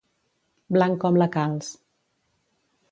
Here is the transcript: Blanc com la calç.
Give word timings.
Blanc 0.77 0.97
com 1.03 1.21
la 1.23 1.29
calç. 1.37 1.71